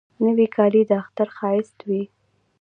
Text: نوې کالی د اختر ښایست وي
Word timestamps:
نوې 0.25 0.47
کالی 0.55 0.81
د 0.89 0.91
اختر 1.01 1.27
ښایست 1.37 1.77
وي 1.87 2.03